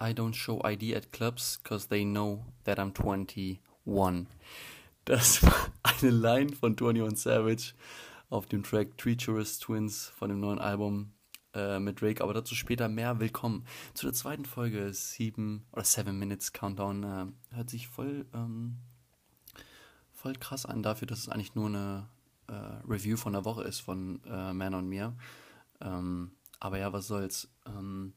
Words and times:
I 0.00 0.12
don't 0.12 0.34
show 0.34 0.60
ID 0.62 0.94
at 0.94 1.10
clubs 1.10 1.58
because 1.60 1.88
they 1.88 2.04
know 2.04 2.44
that 2.64 2.78
I'm 2.78 2.92
21. 2.92 4.28
Das 5.04 5.42
war 5.42 5.72
eine 5.82 6.10
Line 6.12 6.52
von 6.54 6.76
21 6.76 7.18
Savage 7.18 7.74
auf 8.30 8.46
dem 8.46 8.62
Track 8.62 8.96
Treacherous 8.96 9.58
Twins 9.58 10.12
von 10.16 10.28
dem 10.28 10.38
neuen 10.38 10.60
Album 10.60 11.14
äh, 11.52 11.80
mit 11.80 12.00
Drake, 12.00 12.22
aber 12.22 12.32
dazu 12.32 12.54
später 12.54 12.88
mehr. 12.88 13.18
Willkommen 13.18 13.66
zu 13.94 14.06
der 14.06 14.12
zweiten 14.12 14.44
Folge 14.44 14.92
7 14.94 15.66
oder 15.72 15.82
7 15.82 16.16
Minutes 16.16 16.52
Countdown. 16.52 17.02
Äh, 17.02 17.56
hört 17.56 17.70
sich 17.70 17.88
voll, 17.88 18.26
ähm, 18.32 18.76
voll 20.12 20.34
krass 20.34 20.64
an 20.64 20.84
dafür, 20.84 21.08
dass 21.08 21.18
es 21.18 21.28
eigentlich 21.28 21.56
nur 21.56 21.66
eine 21.66 22.08
äh, 22.46 22.52
Review 22.88 23.16
von 23.16 23.32
der 23.32 23.44
Woche 23.44 23.64
ist 23.64 23.80
von 23.80 24.20
äh, 24.26 24.52
Man 24.52 24.74
und 24.74 24.88
mir. 24.88 25.16
Ähm, 25.80 26.30
aber 26.60 26.78
ja, 26.78 26.92
was 26.92 27.08
soll's. 27.08 27.48
Ähm, 27.66 28.12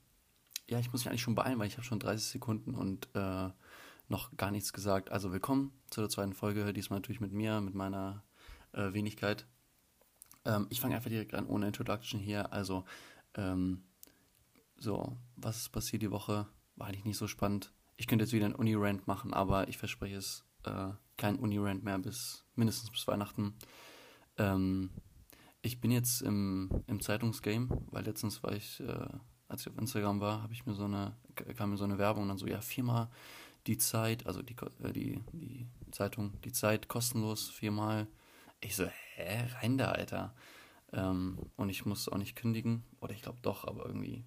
ja, 0.72 0.80
ich 0.80 0.92
muss 0.92 1.02
mich 1.02 1.10
eigentlich 1.10 1.22
schon 1.22 1.36
beeilen, 1.36 1.60
weil 1.60 1.68
ich 1.68 1.74
habe 1.74 1.84
schon 1.84 2.00
30 2.00 2.30
Sekunden 2.30 2.76
und 2.76 3.10
äh, 3.14 3.50
noch 4.08 4.38
gar 4.38 4.52
nichts 4.52 4.72
gesagt. 4.72 5.12
Also 5.12 5.34
willkommen 5.34 5.74
zu 5.90 6.00
der 6.00 6.10
zweiten 6.10 6.34
Folge, 6.34 6.72
diesmal 6.72 7.00
natürlich 7.00 7.20
mit 7.20 7.34
mir, 7.34 7.60
mit 7.60 7.76
meiner 7.76 8.24
äh, 8.72 8.94
Wenigkeit. 8.94 9.46
Ähm, 10.46 10.68
ich 10.70 10.80
fange 10.80 10.96
einfach 10.96 11.10
direkt 11.10 11.34
an, 11.34 11.46
ohne 11.46 11.68
Introduction 11.68 12.22
hier. 12.22 12.54
Also, 12.54 12.86
ähm, 13.36 13.84
so, 14.78 15.18
was 15.36 15.58
ist 15.58 15.70
passiert 15.74 16.04
die 16.04 16.12
Woche? 16.12 16.48
War 16.78 16.88
eigentlich 16.88 17.04
nicht 17.04 17.18
so 17.18 17.28
spannend. 17.28 17.74
Ich 17.98 18.08
könnte 18.08 18.24
jetzt 18.24 18.32
wieder 18.32 18.46
einen 18.46 18.56
Uni-Rant 18.56 19.08
machen, 19.08 19.34
aber 19.34 19.68
ich 19.68 19.78
verspreche 19.78 20.16
es, 20.16 20.46
äh, 20.64 20.92
kein 21.18 21.36
Uni-Rant 21.36 21.84
mehr 21.84 22.00
bis 22.00 22.46
mindestens 22.56 22.92
bis 22.92 23.06
Weihnachten. 23.08 23.56
Ähm, 24.38 24.92
ich 25.62 25.82
bin 25.82 25.92
jetzt 25.92 26.22
im, 26.22 26.70
im 26.88 27.02
Zeitungsgame, 27.02 27.68
weil 27.92 28.06
letztens 28.06 28.42
war 28.42 28.54
ich, 28.54 28.80
äh, 28.80 29.10
als 29.52 29.62
ich 29.62 29.68
auf 29.68 29.78
Instagram 29.78 30.20
war, 30.22 30.42
habe 30.42 30.54
ich 30.54 30.66
mir 30.66 30.74
so 30.74 30.86
eine, 30.86 31.16
kam 31.58 31.72
mir 31.72 31.78
so 31.78 31.84
eine 31.84 31.98
Werbung 31.98 32.24
und 32.24 32.30
dann 32.30 32.38
so, 32.38 32.48
ja, 32.48 32.62
viermal 32.62 33.10
die 33.68 33.78
Zeit, 33.78 34.26
also 34.26 34.42
die, 34.42 34.56
äh, 34.84 34.92
die, 34.92 35.20
die 35.34 35.68
Zeitung, 35.92 36.40
die 36.42 36.52
Zeit 36.52 36.88
kostenlos, 36.88 37.50
viermal. 37.50 38.08
Ich 38.60 38.76
so, 38.76 38.86
hä, 38.86 39.48
rein 39.62 39.78
da, 39.78 39.92
Alter. 39.92 40.34
Ähm, 40.94 41.38
und 41.56 41.70
ich 41.70 41.86
muss 41.86 42.10
auch 42.10 42.18
nicht 42.18 42.36
kündigen, 42.36 42.84
oder 43.00 43.14
ich 43.14 43.22
glaube 43.22 43.40
doch, 43.42 43.66
aber 43.66 43.86
irgendwie, 43.86 44.24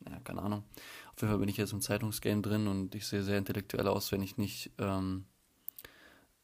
naja, 0.00 0.20
keine 0.20 0.42
Ahnung. 0.42 0.64
Auf 1.12 1.20
jeden 1.20 1.30
Fall 1.30 1.38
bin 1.38 1.48
ich 1.48 1.56
jetzt 1.56 1.72
im 1.72 1.80
Zeitungsgame 1.80 2.42
drin 2.42 2.66
und 2.66 2.94
ich 2.94 3.06
sehe 3.06 3.22
sehr 3.22 3.38
intellektuell 3.38 3.88
aus, 3.88 4.12
wenn 4.12 4.22
ich 4.22 4.36
nicht 4.36 4.70
ähm, 4.78 5.24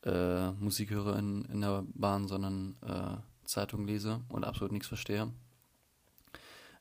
äh, 0.05 0.51
Musik 0.53 0.91
höre 0.91 1.17
in, 1.17 1.45
in 1.47 1.61
der 1.61 1.85
Bahn, 1.95 2.27
sondern 2.27 2.77
äh, 2.83 3.17
Zeitung 3.47 3.87
lese 3.87 4.21
und 4.29 4.45
absolut 4.45 4.73
nichts 4.73 4.89
verstehe. 4.89 5.33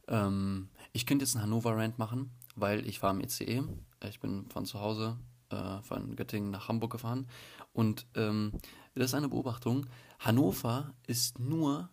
Ähm, 0.08 0.70
ich 0.92 1.06
könnte 1.06 1.26
jetzt 1.26 1.36
einen 1.36 1.44
Hannover-Rant 1.44 2.00
machen, 2.00 2.32
weil 2.56 2.88
ich 2.88 3.02
war 3.02 3.12
im 3.12 3.22
ECE. 3.22 3.64
Ich 4.08 4.20
bin 4.20 4.50
von 4.50 4.66
zu 4.66 4.80
Hause, 4.80 5.18
äh, 5.50 5.82
von 5.82 6.16
Göttingen 6.16 6.52
nach 6.52 6.68
Hamburg 6.68 6.92
gefahren. 6.92 7.28
Und 7.74 8.08
ähm, 8.16 8.54
das 8.96 9.08
ist 9.08 9.14
eine 9.14 9.30
Beobachtung. 9.30 9.86
Hannover 10.20 10.94
ist 11.08 11.40
nur, 11.40 11.90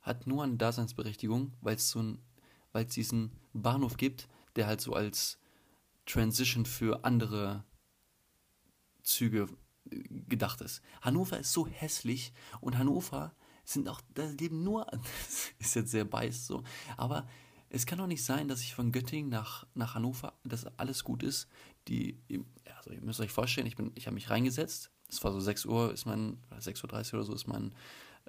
hat 0.00 0.26
nur 0.26 0.44
eine 0.44 0.56
Daseinsberechtigung, 0.56 1.52
weil 1.60 1.76
es 1.76 1.90
so 1.90 2.16
weil 2.72 2.86
es 2.86 2.94
diesen 2.94 3.32
Bahnhof 3.52 3.96
gibt, 3.96 4.28
der 4.56 4.66
halt 4.66 4.80
so 4.80 4.94
als 4.94 5.38
Transition 6.06 6.66
für 6.66 7.04
andere 7.04 7.64
Züge 9.02 9.48
äh, 9.90 10.02
gedacht 10.28 10.60
ist. 10.60 10.82
Hannover 11.00 11.38
ist 11.38 11.52
so 11.52 11.66
hässlich 11.66 12.32
und 12.60 12.78
Hannover 12.78 13.34
sind 13.64 13.88
auch, 13.88 14.00
da 14.14 14.26
leben 14.26 14.62
nur, 14.62 14.86
das 14.90 15.50
ist 15.58 15.74
jetzt 15.74 15.90
sehr 15.90 16.04
beißt 16.04 16.46
so, 16.46 16.64
aber 16.96 17.26
es 17.70 17.86
kann 17.86 17.98
doch 17.98 18.08
nicht 18.08 18.24
sein, 18.24 18.48
dass 18.48 18.62
ich 18.62 18.74
von 18.74 18.90
Göttingen 18.90 19.30
nach, 19.30 19.64
nach 19.74 19.94
Hannover, 19.94 20.34
dass 20.44 20.66
alles 20.78 21.04
gut 21.04 21.22
ist. 21.22 21.48
Die, 21.88 22.18
also 22.76 22.90
ihr 22.90 23.00
müsst 23.00 23.20
euch 23.20 23.30
vorstellen, 23.30 23.66
ich, 23.66 23.76
ich 23.94 24.06
habe 24.06 24.14
mich 24.14 24.28
reingesetzt, 24.28 24.90
es 25.08 25.22
war 25.24 25.32
so 25.32 25.40
6 25.40 25.66
Uhr, 25.66 25.92
ist 25.92 26.04
mein, 26.04 26.38
6.30 26.58 26.84
Uhr 27.12 27.14
oder 27.14 27.24
so 27.24 27.34
ist 27.34 27.46
mein 27.46 27.72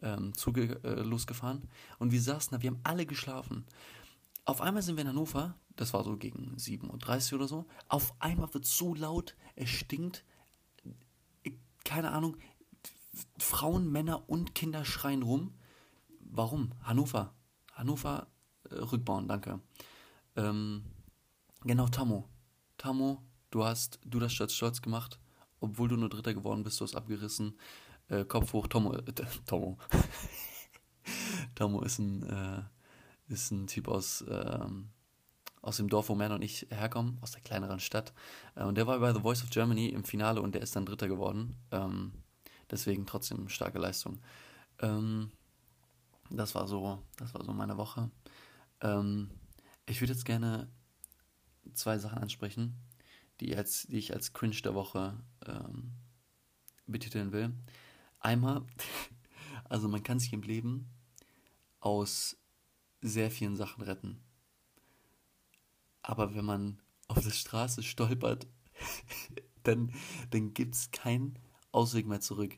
ähm, 0.01 0.33
Zug 0.35 0.57
äh, 0.57 1.01
losgefahren 1.01 1.67
und 1.99 2.11
wir 2.11 2.21
saßen 2.21 2.55
da, 2.55 2.61
wir 2.61 2.69
haben 2.71 2.79
alle 2.83 3.05
geschlafen. 3.05 3.65
Auf 4.45 4.61
einmal 4.61 4.83
sind 4.83 4.95
wir 4.95 5.01
in 5.01 5.09
Hannover, 5.09 5.55
das 5.75 5.93
war 5.93 6.03
so 6.03 6.17
gegen 6.17 6.55
7.30 6.57 7.33
Uhr 7.33 7.39
oder 7.39 7.47
so, 7.47 7.65
auf 7.87 8.13
einmal 8.19 8.53
wird 8.53 8.65
es 8.65 8.77
so 8.77 8.93
laut, 8.93 9.35
es 9.55 9.69
stinkt, 9.69 10.23
keine 11.83 12.11
Ahnung, 12.11 12.37
Frauen, 13.37 13.91
Männer 13.91 14.29
und 14.29 14.55
Kinder 14.55 14.85
schreien 14.85 15.23
rum. 15.23 15.53
Warum? 16.19 16.71
Hannover. 16.83 17.33
Hannover 17.73 18.27
rückbauen, 18.71 19.27
danke. 19.27 19.59
Ähm, 20.35 20.83
genau, 21.61 21.87
Tammo. 21.87 22.27
Tammo, 22.77 23.21
du 23.51 23.63
hast 23.63 23.99
du 24.05 24.19
das 24.19 24.33
stolz 24.33 24.53
stolz 24.53 24.81
gemacht, 24.81 25.19
obwohl 25.59 25.87
du 25.87 25.97
nur 25.97 26.09
Dritter 26.09 26.33
geworden 26.33 26.63
bist, 26.63 26.79
du 26.79 26.85
hast 26.85 26.95
abgerissen. 26.95 27.57
Äh, 28.07 28.25
Kopf 28.25 28.53
hoch, 28.53 28.67
Tomo. 28.67 28.93
Äh, 28.93 29.03
Tomo. 29.45 29.77
Tomo 31.55 31.81
ist 31.81 31.99
ein, 31.99 32.23
äh, 32.23 32.63
ist 33.33 33.51
ein 33.51 33.67
Typ 33.67 33.87
aus, 33.87 34.23
ähm, 34.27 34.89
aus 35.61 35.77
dem 35.77 35.89
Dorf, 35.89 36.09
wo 36.09 36.15
Männer 36.15 36.35
und 36.35 36.41
ich 36.41 36.67
herkommen, 36.69 37.17
aus 37.21 37.31
der 37.31 37.41
kleineren 37.41 37.79
Stadt. 37.79 38.13
Äh, 38.55 38.63
und 38.63 38.75
der 38.75 38.87
war 38.87 38.99
bei 38.99 39.13
The 39.13 39.21
Voice 39.21 39.43
of 39.43 39.49
Germany 39.49 39.89
im 39.89 40.03
Finale 40.03 40.41
und 40.41 40.55
der 40.55 40.61
ist 40.61 40.75
dann 40.75 40.85
Dritter 40.85 41.07
geworden. 41.07 41.55
Ähm, 41.71 42.13
Deswegen 42.71 43.05
trotzdem 43.05 43.49
starke 43.49 43.77
Leistung. 43.77 44.19
Ähm, 44.79 45.29
das 46.29 46.55
war 46.55 46.67
so, 46.67 46.99
das 47.17 47.33
war 47.33 47.43
so 47.43 47.51
meine 47.51 47.77
Woche. 47.77 48.09
Ähm, 48.81 49.31
ich 49.85 50.01
würde 50.01 50.13
jetzt 50.13 50.25
gerne 50.25 50.69
zwei 51.73 51.97
Sachen 51.97 52.19
ansprechen, 52.19 52.75
die, 53.39 53.55
als, 53.55 53.83
die 53.83 53.97
ich 53.97 54.13
als 54.13 54.33
Cringe 54.33 54.55
der 54.63 54.75
Woche 54.75 55.23
ähm, 55.45 55.93
betiteln 56.87 57.31
will. 57.31 57.53
Einmal, 58.19 58.65
also 59.69 59.87
man 59.87 60.03
kann 60.03 60.19
sich 60.19 60.33
im 60.33 60.43
Leben 60.43 60.89
aus 61.79 62.37
sehr 63.01 63.31
vielen 63.31 63.55
Sachen 63.55 63.83
retten. 63.83 64.19
Aber 66.03 66.35
wenn 66.35 66.45
man 66.45 66.81
auf 67.07 67.23
der 67.23 67.31
Straße 67.31 67.83
stolpert, 67.83 68.47
dann, 69.63 69.93
dann 70.29 70.53
gibt 70.53 70.75
es 70.75 70.91
kein 70.91 71.37
Ausweg 71.71 72.07
mehr 72.07 72.21
zurück. 72.21 72.57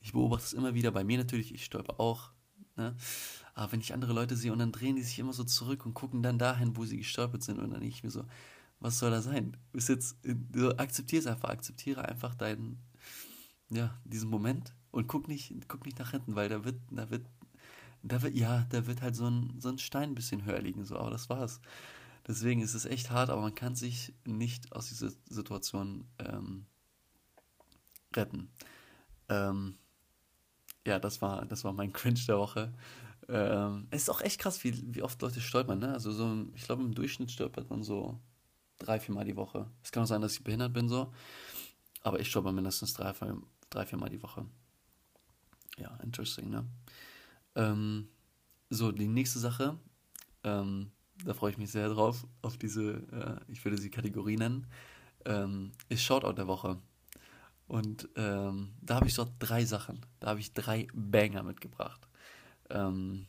Ich 0.00 0.12
beobachte 0.12 0.46
es 0.46 0.52
immer 0.52 0.74
wieder 0.74 0.90
bei 0.90 1.04
mir 1.04 1.18
natürlich, 1.18 1.54
ich 1.54 1.64
stolper 1.64 2.00
auch. 2.00 2.30
Ne? 2.76 2.96
Aber 3.54 3.72
wenn 3.72 3.80
ich 3.80 3.92
andere 3.92 4.12
Leute 4.12 4.36
sehe 4.36 4.52
und 4.52 4.58
dann 4.58 4.72
drehen 4.72 4.96
die 4.96 5.02
sich 5.02 5.18
immer 5.18 5.32
so 5.32 5.44
zurück 5.44 5.84
und 5.84 5.94
gucken 5.94 6.22
dann 6.22 6.38
dahin, 6.38 6.76
wo 6.76 6.84
sie 6.84 6.96
gestolpert 6.96 7.42
sind 7.42 7.58
und 7.58 7.70
dann 7.70 7.80
denke 7.80 7.94
ich 7.94 8.02
mir 8.02 8.10
so, 8.10 8.24
was 8.80 8.98
soll 8.98 9.10
da 9.10 9.22
sein? 9.22 9.52
Du 9.52 9.58
bist 9.72 9.88
jetzt, 9.88 10.16
so, 10.54 10.76
akzeptiere 10.76 11.20
es 11.20 11.26
einfach, 11.26 11.50
akzeptiere 11.50 12.04
einfach 12.04 12.34
deinen, 12.34 12.78
ja, 13.68 13.96
diesen 14.04 14.30
Moment 14.30 14.74
und 14.90 15.06
guck 15.06 15.28
nicht, 15.28 15.54
guck 15.68 15.84
nicht 15.84 15.98
nach 15.98 16.10
hinten, 16.10 16.34
weil 16.34 16.48
da 16.48 16.64
wird, 16.64 16.80
da 16.90 17.10
wird, 17.10 17.26
da 18.02 18.22
wird, 18.22 18.34
ja, 18.34 18.66
da 18.70 18.86
wird 18.86 19.02
halt 19.02 19.14
so 19.14 19.28
ein, 19.28 19.54
so 19.60 19.68
ein 19.68 19.78
Stein 19.78 20.10
ein 20.10 20.14
bisschen 20.14 20.44
höher 20.44 20.60
liegen, 20.60 20.84
so, 20.84 20.96
aber 20.98 21.10
das 21.10 21.28
war's. 21.28 21.60
Deswegen 22.26 22.60
ist 22.60 22.74
es 22.74 22.84
echt 22.84 23.10
hart, 23.10 23.30
aber 23.30 23.40
man 23.40 23.54
kann 23.54 23.74
sich 23.74 24.14
nicht 24.24 24.72
aus 24.72 24.88
dieser 24.88 25.10
Situation 25.28 26.06
ähm, 26.18 26.66
retten. 28.14 28.48
Ähm, 29.28 29.76
ja, 30.86 30.98
das 30.98 31.22
war, 31.22 31.44
das 31.46 31.64
war 31.64 31.72
mein 31.72 31.92
Cringe 31.92 32.20
der 32.26 32.38
Woche. 32.38 32.72
Ähm, 33.28 33.86
es 33.90 34.02
ist 34.02 34.10
auch 34.10 34.20
echt 34.20 34.40
krass, 34.40 34.62
wie, 34.64 34.94
wie 34.94 35.02
oft 35.02 35.20
Leute 35.22 35.40
stolpern, 35.40 35.78
ne? 35.78 35.92
Also 35.92 36.12
so, 36.12 36.46
ich 36.54 36.64
glaube 36.64 36.82
im 36.82 36.94
Durchschnitt 36.94 37.30
stolpert 37.30 37.70
man 37.70 37.82
so 37.82 38.20
drei, 38.78 38.98
vier 38.98 39.14
Mal 39.14 39.24
die 39.24 39.36
Woche. 39.36 39.70
Es 39.82 39.92
kann 39.92 40.02
auch 40.02 40.08
sein, 40.08 40.20
dass 40.20 40.34
ich 40.34 40.44
behindert 40.44 40.72
bin 40.72 40.88
so, 40.88 41.12
aber 42.02 42.20
ich 42.20 42.28
stolper 42.28 42.52
mindestens 42.52 42.94
drei, 42.94 43.14
drei 43.70 43.86
vier 43.86 43.98
Mal 43.98 44.08
die 44.08 44.22
Woche. 44.22 44.46
Ja, 45.78 45.96
interesting, 46.02 46.50
ne? 46.50 46.66
Ähm, 47.54 48.08
so, 48.70 48.90
die 48.90 49.08
nächste 49.08 49.38
Sache, 49.38 49.78
ähm, 50.44 50.90
da 51.24 51.34
freue 51.34 51.50
ich 51.50 51.58
mich 51.58 51.70
sehr 51.70 51.88
drauf, 51.88 52.26
auf 52.42 52.56
diese, 52.56 52.94
äh, 53.12 53.52
ich 53.52 53.64
würde 53.64 53.78
sie 53.78 53.90
Kategorie 53.90 54.36
nennen, 54.36 54.66
ähm, 55.24 55.72
ist 55.88 56.02
Shoutout 56.02 56.32
der 56.32 56.48
Woche. 56.48 56.78
Und 57.68 58.08
ähm, 58.16 58.72
da 58.80 58.96
habe 58.96 59.06
ich 59.06 59.14
so 59.14 59.26
drei 59.38 59.64
Sachen. 59.64 60.04
Da 60.20 60.28
habe 60.28 60.40
ich 60.40 60.52
drei 60.52 60.88
Banger 60.92 61.42
mitgebracht. 61.42 62.06
Ähm, 62.72 63.26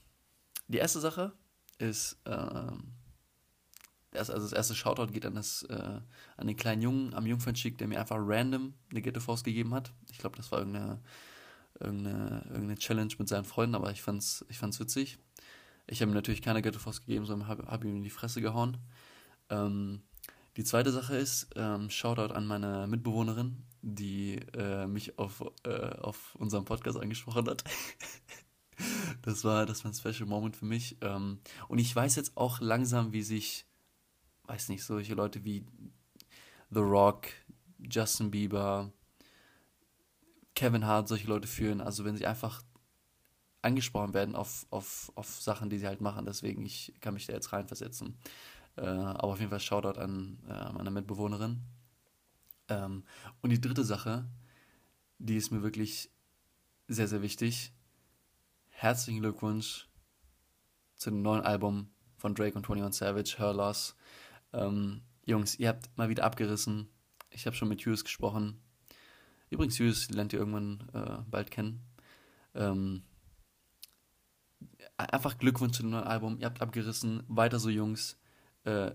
die 0.67 0.77
erste 0.77 0.99
Sache 0.99 1.33
ist, 1.77 2.17
ähm, 2.25 2.93
also 4.13 4.33
das 4.33 4.53
erste 4.53 4.75
Shoutout 4.75 5.11
geht 5.11 5.25
an, 5.25 5.35
das, 5.35 5.63
äh, 5.63 5.99
an 6.37 6.47
den 6.47 6.55
kleinen 6.55 6.81
Jungen 6.81 7.13
am 7.13 7.25
Jungfernschick, 7.25 7.77
der 7.77 7.87
mir 7.87 7.99
einfach 7.99 8.17
random 8.19 8.73
eine 8.89 9.01
Ghetto 9.01 9.19
Faust 9.19 9.43
gegeben 9.43 9.73
hat. 9.73 9.91
Ich 10.11 10.17
glaube, 10.19 10.37
das 10.37 10.51
war 10.51 10.59
irgendeine, 10.59 11.01
irgendeine, 11.79 12.43
irgendeine 12.45 12.77
Challenge 12.77 13.13
mit 13.17 13.27
seinen 13.27 13.45
Freunden, 13.45 13.75
aber 13.75 13.91
ich 13.91 14.01
fand's, 14.01 14.45
ich 14.49 14.57
fand's 14.57 14.79
witzig. 14.79 15.17
Ich 15.87 16.01
habe 16.01 16.11
ihm 16.11 16.15
natürlich 16.15 16.41
keine 16.41 16.61
Ghetto 16.61 16.79
Faust 16.79 17.05
gegeben, 17.05 17.25
sondern 17.25 17.47
habe 17.47 17.65
hab 17.65 17.83
ihm 17.83 17.95
in 17.95 18.03
die 18.03 18.09
Fresse 18.09 18.41
gehauen. 18.41 18.77
Ähm, 19.49 20.03
die 20.55 20.63
zweite 20.63 20.91
Sache 20.91 21.15
ist, 21.15 21.49
ähm, 21.55 21.89
Shoutout 21.89 22.33
an 22.33 22.45
meine 22.45 22.85
Mitbewohnerin, 22.87 23.63
die 23.81 24.35
äh, 24.53 24.85
mich 24.85 25.17
auf, 25.17 25.43
äh, 25.65 25.89
auf 25.97 26.35
unserem 26.35 26.65
Podcast 26.65 26.99
angesprochen 26.99 27.49
hat. 27.49 27.63
das, 29.21 29.43
war, 29.43 29.65
das 29.65 29.83
war 29.83 29.91
ein 29.91 29.95
Special 29.95 30.27
Moment 30.27 30.55
für 30.55 30.65
mich. 30.65 30.97
Ähm, 31.01 31.39
und 31.67 31.79
ich 31.79 31.95
weiß 31.95 32.15
jetzt 32.15 32.37
auch 32.37 32.59
langsam, 32.59 33.13
wie 33.13 33.23
sich, 33.23 33.65
weiß 34.45 34.69
nicht, 34.69 34.83
solche 34.83 35.13
Leute 35.13 35.43
wie 35.43 35.65
The 36.69 36.79
Rock, 36.79 37.27
Justin 37.79 38.31
Bieber, 38.31 38.91
Kevin 40.55 40.85
Hart, 40.85 41.07
solche 41.07 41.27
Leute 41.27 41.47
führen. 41.47 41.81
Also 41.81 42.05
wenn 42.05 42.17
sie 42.17 42.25
einfach 42.25 42.63
angesprochen 43.61 44.13
werden 44.13 44.35
auf, 44.35 44.67
auf, 44.69 45.11
auf 45.15 45.41
Sachen, 45.41 45.69
die 45.69 45.79
sie 45.79 45.87
halt 45.87 46.01
machen. 46.01 46.25
Deswegen, 46.25 46.65
ich 46.65 46.93
kann 46.99 47.13
mich 47.13 47.25
da 47.25 47.33
jetzt 47.33 47.53
reinversetzen. 47.53 48.17
Äh, 48.75 48.81
aber 48.81 49.29
auf 49.29 49.39
jeden 49.39 49.49
Fall 49.49 49.59
Shoutout 49.59 49.99
an 49.99 50.39
äh, 50.49 50.71
meine 50.73 50.91
Mitbewohnerin. 50.91 51.61
Ähm, 52.69 53.03
und 53.41 53.49
die 53.49 53.61
dritte 53.61 53.83
Sache, 53.83 54.25
die 55.19 55.37
ist 55.37 55.51
mir 55.51 55.63
wirklich 55.63 56.09
sehr, 56.87 57.07
sehr 57.07 57.21
wichtig. 57.21 57.71
Herzlichen 58.75 59.21
Glückwunsch 59.21 59.87
zu 60.95 61.09
dem 61.09 61.21
neuen 61.21 61.41
Album 61.41 61.93
von 62.17 62.35
Drake 62.35 62.57
und 62.57 62.69
21 62.69 62.99
Savage, 62.99 63.35
Her 63.37 63.53
Loss. 63.53 63.95
Ähm, 64.51 65.03
Jungs, 65.25 65.57
ihr 65.57 65.69
habt 65.69 65.89
mal 65.97 66.09
wieder 66.09 66.25
abgerissen. 66.25 66.89
Ich 67.29 67.45
habe 67.45 67.55
schon 67.55 67.69
mit 67.69 67.85
Hughes 67.85 68.03
gesprochen. 68.03 68.61
Übrigens, 69.49 69.79
Hughes 69.79 70.09
lernt 70.09 70.33
ihr 70.33 70.39
irgendwann 70.39 70.89
äh, 70.93 71.21
bald 71.29 71.49
kennen. 71.49 71.81
Ähm, 72.55 73.03
einfach 74.97 75.37
Glückwunsch 75.37 75.77
zu 75.77 75.83
dem 75.83 75.91
neuen 75.91 76.03
Album. 76.03 76.39
Ihr 76.39 76.47
habt 76.47 76.61
abgerissen. 76.61 77.23
Weiter 77.27 77.59
so, 77.59 77.69
Jungs. 77.69 78.19
Äh, 78.65 78.91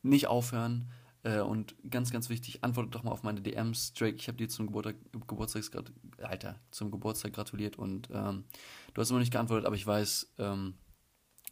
nicht 0.00 0.26
aufhören. 0.28 0.90
Äh, 1.24 1.40
und 1.40 1.74
ganz, 1.88 2.10
ganz 2.10 2.28
wichtig, 2.28 2.64
antwortet 2.64 2.94
doch 2.94 3.04
mal 3.04 3.12
auf 3.12 3.22
meine 3.22 3.40
DMs. 3.40 3.92
Drake, 3.92 4.16
ich 4.16 4.28
habe 4.28 4.38
dir 4.38 4.48
zum 4.48 4.66
Geburtstag, 4.66 4.96
Geburtstag, 5.26 5.92
Alter, 6.18 6.58
zum 6.70 6.90
Geburtstag 6.90 7.32
gratuliert 7.32 7.76
und 7.78 8.08
ähm, 8.12 8.44
du 8.92 9.00
hast 9.00 9.10
immer 9.10 9.20
nicht 9.20 9.32
geantwortet, 9.32 9.66
aber 9.66 9.76
ich 9.76 9.86
weiß, 9.86 10.32
ähm, 10.38 10.74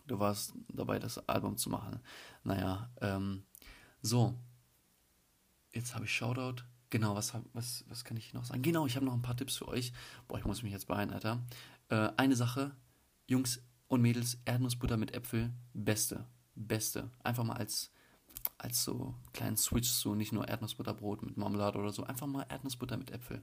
du 0.07 0.19
warst 0.19 0.55
dabei, 0.69 0.99
das 0.99 1.29
Album 1.29 1.57
zu 1.57 1.71
machen. 1.71 2.01
Naja, 2.43 2.91
ähm, 3.01 3.45
so. 4.03 4.35
Jetzt 5.73 5.95
habe 5.95 6.05
ich 6.05 6.13
Shoutout. 6.13 6.65
Genau, 6.91 7.15
was, 7.15 7.33
was, 7.53 7.85
was 7.89 8.05
kann 8.05 8.17
ich 8.17 8.35
noch 8.35 8.45
sagen? 8.45 8.63
Genau, 8.63 8.87
ich 8.87 8.97
habe 8.97 9.07
noch 9.07 9.15
ein 9.15 9.23
paar 9.23 9.37
Tipps 9.37 9.57
für 9.57 9.69
euch. 9.69 9.93
Boah, 10.27 10.39
ich 10.39 10.45
muss 10.45 10.65
mich 10.65 10.73
jetzt 10.73 10.89
beeilen, 10.89 11.13
Alter. 11.13 11.41
Äh, 11.89 12.11
eine 12.17 12.35
Sache, 12.35 12.75
Jungs 13.29 13.63
und 13.87 14.03
Mädels, 14.03 14.39
Erdnussbutter 14.45 14.97
mit 14.97 15.15
Äpfel, 15.15 15.53
beste. 15.73 16.27
Beste. 16.57 17.11
Einfach 17.23 17.45
mal 17.45 17.57
als 17.57 17.93
als 18.59 18.85
so 18.85 19.15
kleinen 19.33 19.57
Switch 19.57 19.89
so 19.89 20.15
nicht 20.15 20.33
nur 20.33 20.49
Erdnussbutterbrot 20.49 21.23
mit 21.23 21.37
Marmelade 21.37 21.79
oder 21.79 21.93
so, 21.93 22.05
einfach 22.05 22.27
mal 22.27 22.47
Erdnussbutter 22.49 22.97
mit 22.97 23.11
Äpfel. 23.11 23.43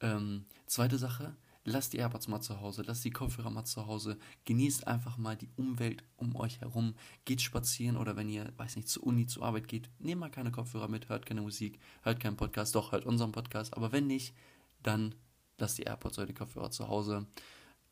Ähm, 0.00 0.46
zweite 0.66 0.98
Sache, 0.98 1.36
lasst 1.64 1.92
die 1.92 1.98
AirPods 1.98 2.28
mal 2.28 2.40
zu 2.40 2.60
Hause, 2.60 2.82
lasst 2.82 3.04
die 3.04 3.10
Kopfhörer 3.10 3.50
mal 3.50 3.64
zu 3.64 3.86
Hause, 3.86 4.18
genießt 4.44 4.86
einfach 4.86 5.16
mal 5.16 5.36
die 5.36 5.50
Umwelt 5.56 6.02
um 6.16 6.36
euch 6.36 6.60
herum, 6.60 6.94
geht 7.24 7.40
spazieren 7.40 7.96
oder 7.96 8.16
wenn 8.16 8.28
ihr, 8.28 8.52
weiß 8.56 8.76
nicht, 8.76 8.88
zur 8.88 9.04
Uni, 9.04 9.26
zur 9.26 9.44
Arbeit 9.44 9.68
geht, 9.68 9.90
nehmt 9.98 10.20
mal 10.20 10.30
keine 10.30 10.50
Kopfhörer 10.50 10.88
mit, 10.88 11.08
hört 11.08 11.26
keine 11.26 11.42
Musik, 11.42 11.78
hört 12.02 12.20
keinen 12.20 12.36
Podcast, 12.36 12.74
doch, 12.74 12.92
hört 12.92 13.06
unseren 13.06 13.32
Podcast, 13.32 13.76
aber 13.76 13.92
wenn 13.92 14.06
nicht, 14.06 14.34
dann 14.82 15.14
lasst 15.58 15.78
die 15.78 15.84
AirPods 15.84 16.18
oder 16.18 16.26
die 16.26 16.34
Kopfhörer 16.34 16.70
zu 16.70 16.88
Hause. 16.88 17.26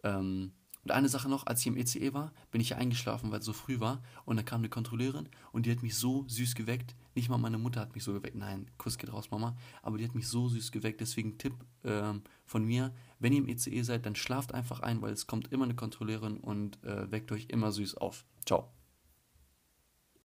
Ähm, 0.04 0.52
und 0.84 0.90
eine 0.90 1.08
Sache 1.08 1.28
noch, 1.28 1.46
als 1.46 1.60
ich 1.60 1.68
im 1.68 1.76
ECE 1.76 2.12
war, 2.12 2.32
bin 2.50 2.60
ich 2.60 2.74
eingeschlafen, 2.74 3.30
weil 3.30 3.38
es 3.38 3.44
so 3.44 3.52
früh 3.52 3.78
war. 3.78 4.02
Und 4.24 4.36
da 4.36 4.42
kam 4.42 4.60
eine 4.60 4.68
Kontrolleurin 4.68 5.28
und 5.52 5.66
die 5.66 5.70
hat 5.70 5.82
mich 5.82 5.94
so 5.96 6.24
süß 6.26 6.54
geweckt. 6.54 6.96
Nicht 7.14 7.28
mal 7.28 7.38
meine 7.38 7.58
Mutter 7.58 7.80
hat 7.80 7.94
mich 7.94 8.02
so 8.02 8.12
geweckt. 8.12 8.36
Nein, 8.36 8.68
Kuss 8.78 8.98
geht 8.98 9.12
raus, 9.12 9.30
Mama. 9.30 9.56
Aber 9.82 9.98
die 9.98 10.04
hat 10.04 10.14
mich 10.14 10.26
so 10.26 10.48
süß 10.48 10.72
geweckt. 10.72 11.00
Deswegen 11.00 11.38
Tipp 11.38 11.54
ähm, 11.84 12.22
von 12.46 12.64
mir, 12.64 12.92
wenn 13.20 13.32
ihr 13.32 13.38
im 13.38 13.48
ECE 13.48 13.84
seid, 13.84 14.06
dann 14.06 14.16
schlaft 14.16 14.54
einfach 14.54 14.80
ein, 14.80 15.02
weil 15.02 15.12
es 15.12 15.28
kommt 15.28 15.52
immer 15.52 15.64
eine 15.64 15.76
Kontrolleurin 15.76 16.38
und 16.38 16.82
äh, 16.82 17.10
weckt 17.12 17.30
euch 17.30 17.46
immer 17.48 17.70
süß 17.70 17.96
auf. 17.98 18.24
Ciao. 18.44 18.72